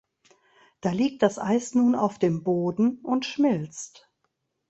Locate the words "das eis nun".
1.21-1.93